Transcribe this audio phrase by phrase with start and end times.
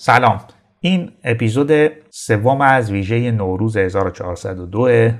[0.00, 0.40] سلام
[0.80, 1.70] این اپیزود
[2.10, 5.10] سوم از ویژه نوروز 1402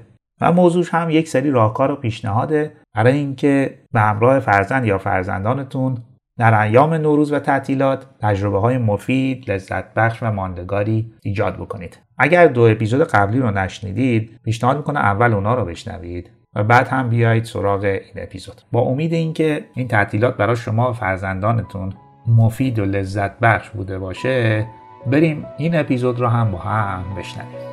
[0.41, 5.99] و موضوعش هم یک سری راهکار و پیشنهاده برای اینکه به همراه فرزند یا فرزندانتون
[6.39, 11.99] در ایام نوروز و تعطیلات تجربه های مفید، لذت بخش و ماندگاری ایجاد بکنید.
[12.19, 17.09] اگر دو اپیزود قبلی رو نشنیدید، پیشنهاد می‌کنم اول اونا رو بشنوید و بعد هم
[17.09, 18.63] بیایید سراغ این اپیزود.
[18.73, 21.93] با امید اینکه این تعطیلات برای شما و فرزندانتون
[22.29, 24.67] مفید و لذت بخش بوده باشه،
[25.07, 27.69] بریم این اپیزود رو هم با هم بشنویم.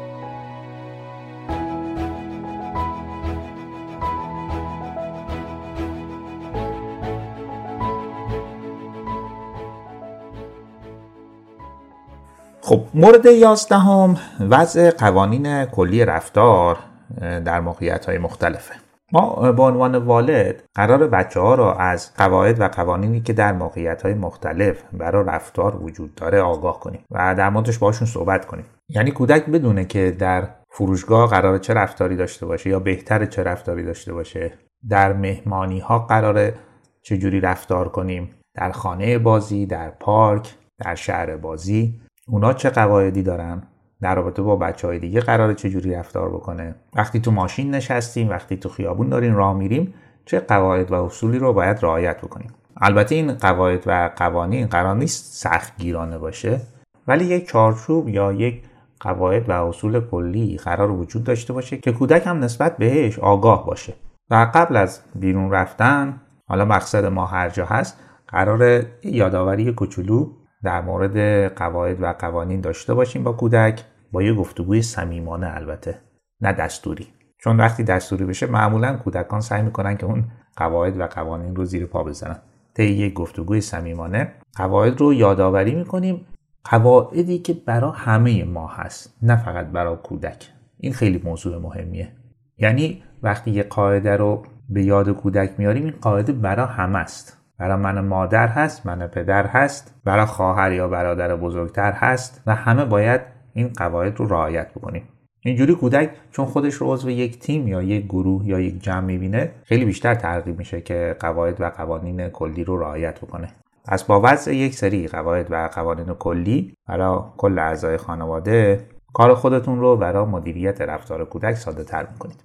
[12.61, 16.77] خب مورد یازدهم وضع قوانین کلی رفتار
[17.22, 18.84] در موقعیت های مختلفه
[19.15, 24.01] ما به عنوان والد قرار بچه ها را از قواعد و قوانینی که در موقعیت
[24.01, 28.65] های مختلف برای رفتار وجود داره آگاه کنیم و در موردش باشون صحبت کنیم.
[28.89, 33.83] یعنی کودک بدونه که در فروشگاه قرار چه رفتاری داشته باشه یا بهتر چه رفتاری
[33.83, 34.53] داشته باشه.
[34.89, 36.53] در مهمانی ها قراره
[37.02, 42.02] چجوری رفتار کنیم؟ در خانه بازی در پارک در شهر بازی.
[42.27, 43.63] اونا چه قواعدی دارن؟
[44.06, 46.75] در رابطه با بچه های دیگه قراره چجوری رفتار بکنه.
[46.95, 49.94] وقتی تو ماشین نشستیم وقتی تو خیابون داریم راه میریم
[50.25, 52.53] چه قواعد و اصولی رو باید رعایت بکنیم.
[52.78, 56.62] البته این قواعد و قوانین قرار نیست سخت گیرانه باشه
[57.08, 58.64] ولی یک چارچوب یا یک
[59.00, 63.94] قواعد و اصول کلی قرار وجود داشته باشه که کودک هم نسبت بهش آگاه باشه.
[64.30, 70.30] و قبل از بیرون رفتن حالا مقصد ما هر جا هست قرار یادآوری کوچولو
[70.64, 71.17] در مورد
[71.56, 73.84] قواعد و قوانین داشته باشیم با کودک.
[74.16, 75.97] با یه گفتگوی صمیمانه البته
[76.41, 77.08] نه دستوری.
[77.38, 80.23] چون وقتی دستوری بشه معمولا کودکان سعی می‌کنن که اون
[80.57, 82.39] قواعد و قوانین رو زیر پا بزنن.
[82.73, 86.25] طی یک گفتگوی صمیمانه قواعد رو یادآوری می‌کنیم.
[86.63, 90.50] قواعدی که برای همه ما هست نه فقط برای کودک.
[90.77, 92.11] این خیلی موضوع مهمیه.
[92.57, 97.38] یعنی وقتی یه قاعده رو به یاد کودک میاریم این قاعده برای همه است.
[97.57, 102.85] برای من مادر هست من پدر هست برای خواهر یا برادر بزرگتر هست و همه
[102.85, 105.03] باید این قواعد رو رعایت بکنیم.
[105.39, 109.51] اینجوری کودک چون خودش رو عضو یک تیم یا یک گروه یا یک جمع می‌بینه
[109.63, 113.47] خیلی بیشتر ترغیب میشه که قواعد و قوانین کلی رو رعایت بکنه.
[113.88, 119.79] پس با وضع یک سری قواعد و قوانین کلی برای کل اعضای خانواده کار خودتون
[119.79, 122.43] رو برای مدیریت رفتار کودک ساده تر می‌کنید.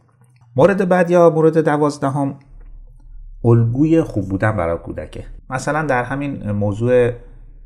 [0.56, 2.34] مورد بعد یا مورد دوازدهم
[3.44, 5.24] الگوی خوب بودن برای کودکه.
[5.50, 7.10] مثلا در همین موضوع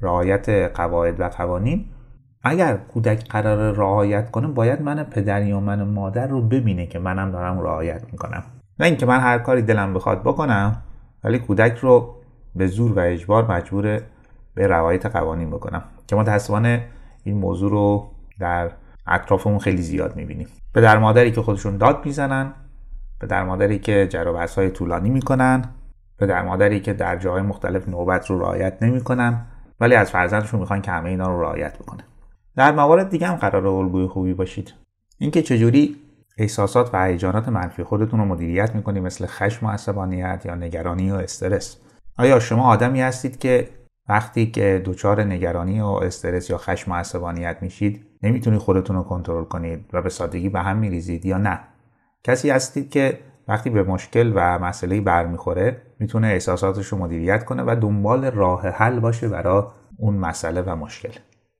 [0.02, 1.84] رعایت قواعد و قوانین
[2.44, 7.30] اگر کودک قرار رعایت کنه باید من پدر یا من مادر رو ببینه که منم
[7.30, 8.42] دارم رعایت می‌کنم.
[8.80, 10.82] نه اینکه من هر کاری دلم بخواد بکنم
[11.24, 12.14] ولی کودک رو
[12.54, 14.00] به زور و اجبار مجبور
[14.54, 15.82] به رعایت قوانین بکنم.
[16.06, 16.84] که متاسفانه
[17.24, 18.10] این موضوع رو
[18.40, 18.70] در
[19.06, 20.46] اطرافمون خیلی زیاد می‌بینیم.
[20.74, 22.52] پدر مادری که خودشون داد می‌زنن
[23.20, 25.64] پدر مادری که جر های طولانی می‌کنن
[26.18, 29.46] پدر مادری که در جاهای مختلف نوبت رو رعایت نمی‌کنن
[29.80, 32.04] ولی از فرزندشون می‌خوان که همه اینا رو رعایت بکنه.
[32.56, 34.74] در موارد دیگه هم قرار الگوی خوبی باشید.
[35.18, 35.96] اینکه چجوری
[36.38, 41.14] احساسات و هیجانات منفی خودتون رو مدیریت می‌کنید مثل خشم و عصبانیت یا نگرانی و
[41.14, 41.76] استرس.
[42.18, 43.68] آیا شما آدمی هستید که
[44.08, 49.44] وقتی که دچار نگرانی و استرس یا خشم و عصبانیت میشید نمی‌تونید خودتون رو کنترل
[49.44, 51.60] کنید و به سادگی به هم میریزید یا نه؟
[52.24, 57.76] کسی هستید که وقتی به مشکل و مسئله برمیخوره می‌تونه احساساتش رو مدیریت کنه و
[57.80, 59.62] دنبال راه حل باشه برای
[59.98, 61.18] اون مسئله و مشکل.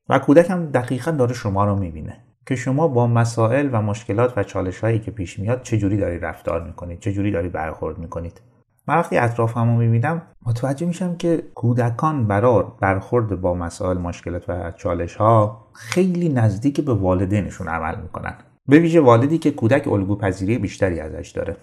[0.09, 2.17] و کودک هم دقیقا داره شما رو می‌بینه
[2.47, 6.63] که شما با مسائل و مشکلات و چالش هایی که پیش میاد چجوری داری رفتار
[6.63, 8.41] می‌کنید چجوری داری برخورد می‌کنید.
[8.87, 14.71] من وقتی اطرافم رو می‌بینم متوجه میشم که کودکان برای برخورد با مسائل مشکلات و
[14.71, 18.33] چالش ها خیلی نزدیک به والدینشون عمل می‌کنن.
[18.67, 21.57] به ویژه والدی که کودک الگو پذیری بیشتری ازش داره.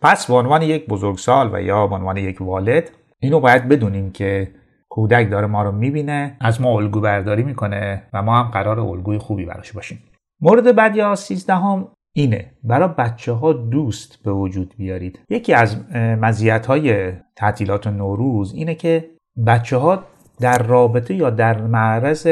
[0.00, 4.50] پس به عنوان یک بزرگسال و یا به عنوان یک والد اینو باید بدونیم که
[4.94, 9.18] کودک داره ما رو می‌بینه از ما الگو برداری می‌کنه و ما هم قرار الگوی
[9.18, 10.02] خوبی براش باشیم.
[10.40, 12.50] مورد بعد یا سیزدهم اینه.
[12.64, 15.20] برای بچه ها دوست به وجود بیارید.
[15.28, 19.10] یکی از مزیت های تعطیلات نوروز اینه که
[19.46, 20.02] بچه ها
[20.40, 22.26] در رابطه یا در معرض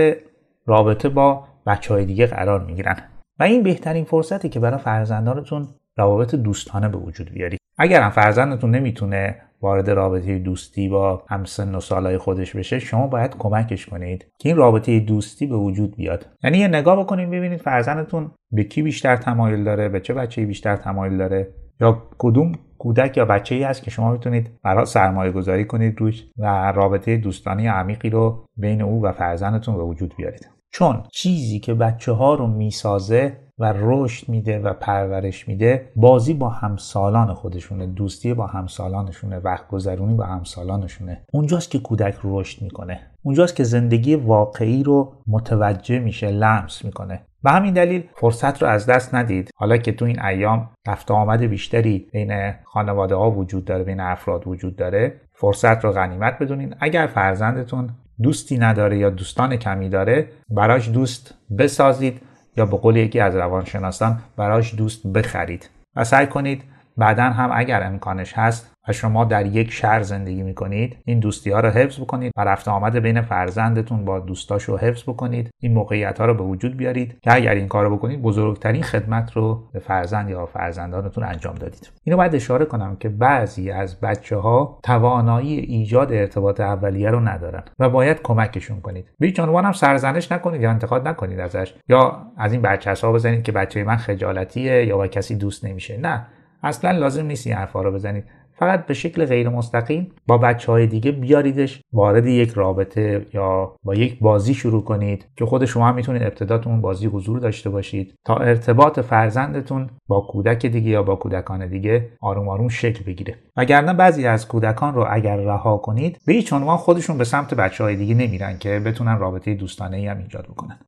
[0.67, 2.97] رابطه با بچه های دیگه قرار می‌گیرن.
[3.39, 7.61] و این بهترین فرصتی که برای فرزندانتون روابط دوستانه به وجود بیارید.
[7.79, 13.37] اگر هم فرزندتون نمی‌تونه وارد رابطه دوستی با همسن و سالهای خودش بشه شما باید
[13.39, 16.27] کمکش کنید که این رابطه دوستی به وجود بیاد.
[16.45, 20.77] یعنی یه نگاه بکنید ببینید فرزندتون به کی بیشتر تمایل داره به چه بچه بیشتر
[20.77, 25.65] تمایل داره یا کدوم کودک یا بچه ای هست که شما می‌تونید برای سرمایه گذاری
[25.65, 30.62] کنید روش و رابطه دوستانی عمیقی رو بین او و فرزندتون به وجود بیارید.
[30.73, 36.49] چون چیزی که بچه ها رو می‌سازه و رشد میده و پرورش میده بازی با
[36.49, 41.25] همسالان خودشونه دوستی با همسالانشونه وقت گذرونی با همسالانشونه.
[41.33, 43.01] اونجاست که کودک رشد می‌کنه.
[43.23, 47.23] اونجاست که زندگی واقعی رو متوجه میشه لمس می‌کنه.
[47.43, 49.51] به همین دلیل فرصت رو از دست ندید.
[49.57, 54.47] حالا که تو این ایام رفت آمد بیشتری بین خانواده ها وجود داره بین افراد
[54.47, 56.75] وجود داره فرصت رو غنیمت بدونین.
[56.81, 57.91] اگر فرزندتون
[58.23, 62.21] دوستی نداره یا دوستان کمی داره براش دوست بسازید
[62.57, 65.71] یا به قول یکی از روانشناسان براش دوست بخرید.
[65.97, 66.63] و سعی کنید
[66.97, 71.61] بعدا هم اگر امکانش هست و شما در یک شهر زندگی می‌کنید این دوستی ها
[71.61, 75.51] رو حفظ بکنید و رفت آمد بین فرزندتون با دوستاش رو حفظ بکنید.
[75.63, 79.33] این موقعیت ها رو به وجود بیارید که اگر این کار رو بکنید بزرگترین خدمت
[79.33, 81.91] رو به فرزند یا فرزندانتون انجام دادید.
[82.05, 87.63] اینو باید اشاره کنم که بعضی از بچه ها توانایی ایجاد ارتباط اولیه رو ندارن
[87.79, 89.11] و باید کمکشون کنید.
[89.19, 93.43] به هیچ هم سرزنش نکنید یا انتقاد نکنید ازش یا از این بچه ها بزنید
[93.43, 95.97] که بچه من خجالتیه یا با کسی دوست نمیشه.
[95.97, 96.27] نه.
[96.63, 98.25] اصلا لازم نیست این حرفا رو بزنید.
[98.63, 103.95] فقط به شکل غیر مستقیم با بچه های دیگه بیاریدش وارد یک رابطه یا با
[103.95, 108.37] یک بازی شروع کنید که خود شما هم می‌تونید ابتدا بازی حضور داشته باشید تا
[108.37, 113.35] ارتباط فرزندتون با کودک دیگه یا با کودکان دیگه آروم آروم شکل بگیره.
[113.57, 117.85] وگرنه بعضی از کودکان رو اگر رها کنید به هیچ عنوان خودشون به سمت بچه
[117.85, 120.79] های دیگه نمیرن که بتونن رابطه دوستانه ای هم ایجاد بکنن.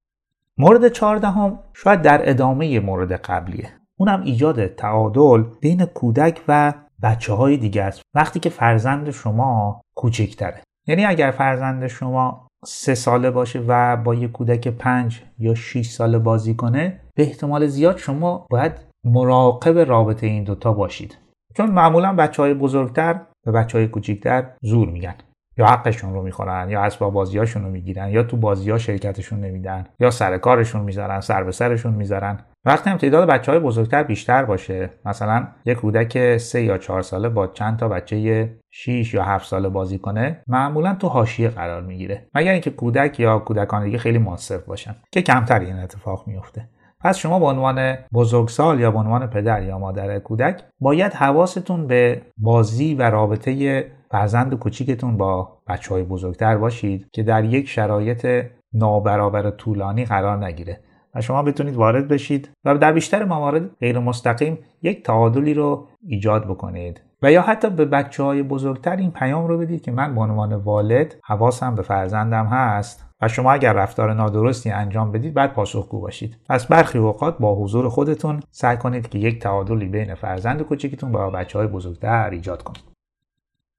[0.59, 3.69] مورد چهاردهم شاید در ادامه مورد قبلیه.
[3.99, 8.03] اونم ایجاد تعادل بین کودک و بچه های دیگه است.
[8.15, 10.61] وقتی که فرزند شما کوچکتره.
[10.87, 16.19] یعنی اگر فرزند شما سه ساله باشه و با یه کودک پنج یا 6 ساله
[16.19, 18.73] بازی کنه به احتمال زیاد شما باید
[19.05, 21.19] مراقب رابطه این دوتا باشید.
[21.57, 25.15] چون معمولا بچه های بزرگتر به بچه های کوچیکتر زور میگن.
[25.59, 29.87] یا حقشون رو می‌خورن یا اسباب بازیاشون رو می‌گیرن یا تو بازی ها شرکتشون نمیدن
[30.01, 32.39] یا سر کارشون می‌ذارن سر به سرشون می‌ذارن.
[32.67, 34.91] وقتی هم تعداد بچه های بزرگتر بیشتر باشه.
[35.05, 39.69] مثلا یک کودک سه یا چهار ساله با چند تا بچه 6 یا 7 ساله
[39.69, 42.27] بازی کنه معمولا تو حاشیه قرار می‌گیره.
[42.35, 46.69] مگر اینکه کودک یا کودکان دیگه خیلی موثر باشن که کمتر این اتفاق میفته
[47.01, 52.23] پس شما به عنوان بزرگسال یا به عنوان پدر یا مادر کودک باید حواستون به
[52.37, 59.51] بازی و رابطه فرزند کوچیکتون با بچه های بزرگتر باشید که در یک شرایط نابرابر
[59.51, 60.81] طولانی قرار نگیره.
[61.15, 66.45] و شما بتونید وارد بشید و در بیشتر موارد غیر مستقیم یک تعادلی رو ایجاد
[66.45, 67.01] بکنید.
[67.23, 70.55] و یا حتی به بچه های بزرگتر این پیام رو بدید که من به عنوان
[70.55, 76.37] والد حواسم به فرزندم هست و شما اگر رفتار نادرستی انجام بدید بعد پاسخگو باشید.
[76.49, 81.31] پس برخی اوقات با حضور خودتون سعی کنید که یک تعادلی بین فرزند کوچکتون با
[81.31, 82.85] بچه های بزرگتر ایجاد کنید.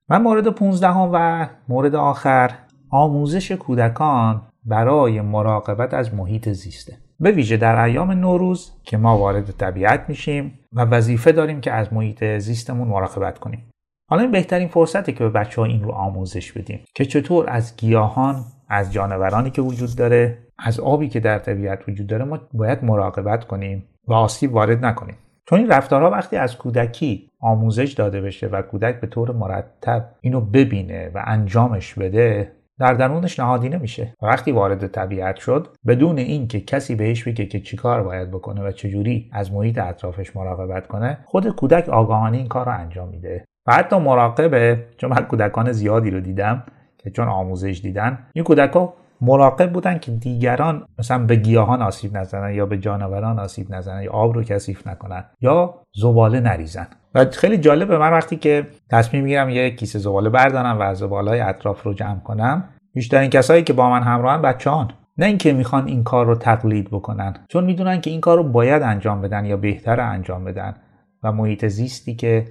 [0.09, 2.51] و مورد 15 و مورد آخر
[2.89, 7.04] آموزش کودکان برای مراقبت از محیط زیسته.
[7.19, 11.93] به ویژه در ایام نوروز که ما وارد طبیعت میشیم و وظیفه داریم که از
[11.93, 13.69] محیط زیستمون مراقبت کنیم.
[14.09, 17.75] حالا این بهترین فرصته که به بچه ها این رو آموزش بدیم که چطور از
[17.77, 22.83] گیاهان از جانورانی که وجود داره از آبی که در طبیعت وجود داره ما باید
[22.83, 25.17] مراقبت کنیم و آسیب وارد نکنیم.
[25.49, 30.41] چون این رفتارها وقتی از کودکی آموزش داده بشه و کودک به طور مرتب اینو
[30.41, 36.61] ببینه و انجامش بده در درونش نهادینه میشه و وقتی وارد طبیعت شد بدون اینکه
[36.61, 41.49] کسی بهش بگه که چیکار باید بکنه و چجوری از محیط اطرافش مراقبت کنه خود
[41.49, 43.45] کودک آگاهانه این کار رو انجام میده.
[43.67, 46.63] و حتی مراقبه چون من کودکان زیادی رو دیدم
[46.97, 48.89] که چون آموزش دیدن این کودک
[49.21, 54.11] مراقب بودن که دیگران مثلا به گیاهان آسیب نزنن یا به جانوران آسیب نزنن یا
[54.11, 56.87] آب رو کثیف نکنن یا زباله نریزن.
[57.15, 61.39] و خیلی جالبه من وقتی که تصمیم می‌گیرم یه کیسه زباله بردارم و زباله های
[61.39, 64.91] اطراف رو جمع کنم بیشترین کسایی که با من همراهن بچه‌هان.
[65.17, 68.81] نه اینکه می‌خوان این کار رو تقلید بکنن چون می‌دونن که این کار رو باید
[68.81, 70.75] انجام بدن یا بهتر انجام بدن
[71.23, 72.47] و محیط زیستی که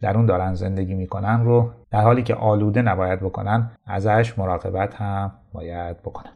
[0.00, 5.32] در اون دارن زندگی می‌کنن رو در حالی که آلوده نباید بکنن ازش مراقبت هم
[5.52, 6.32] باید بکنن.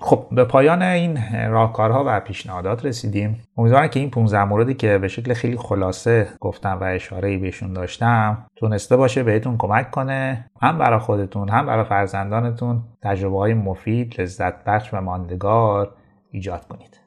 [0.00, 1.18] خب به پایان این
[1.50, 3.42] راهکارها و پیشنهادات رسیدیم.
[3.56, 8.46] امیدوارم که این 15 موردی که به شکل خیلی خلاصه گفتم و اشاره بهشون داشتم
[8.56, 10.50] تونسته باشه بهتون کمک کنه.
[10.62, 15.90] هم برای خودتون هم برای فرزندانتون تجربه های مفید لذت بخش و ماندگار
[16.30, 17.00] ایجاد کنید.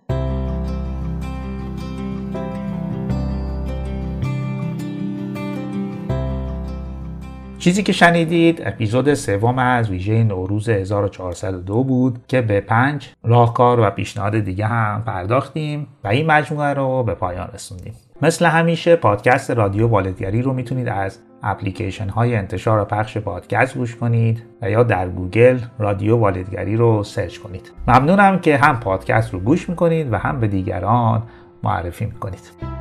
[7.60, 13.90] چیزی که شنیدید اپیزود سوم از ویژه نوروز 1402 بود که به پنج راهکار و
[13.90, 17.94] پیشنهاد دیگه هم پرداختیم و این مجموعه رو به پایان رسوندیم.
[18.22, 23.96] مثل همیشه پادکست رادیو والدگری رو می‌تونید از اپلیکیشن های انتشار و پخش پادکست گوش
[23.96, 27.72] کنید و یا در گوگل رادیو والدگری رو search کنید.
[27.88, 31.24] ممنونم که هم پادکست رو گوش می‌کنید و هم به دیگران
[31.64, 32.77] معرفی می‌کنید.